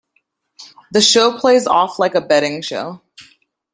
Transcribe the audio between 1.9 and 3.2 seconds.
like a betting show.